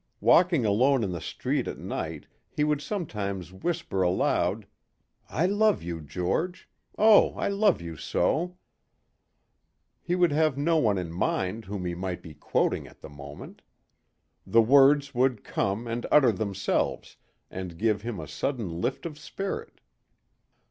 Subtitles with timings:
[0.19, 4.65] Walking alone in the street at night he would sometimes whisper aloud,
[5.29, 6.67] "I love you, George.
[6.97, 8.57] Oh, I love you so."
[10.01, 13.61] He would have no one in mind whom he might be quoting at the moment.
[14.43, 17.17] The words would come and utter themselves
[17.51, 19.81] and give him a sudden lift of spirit.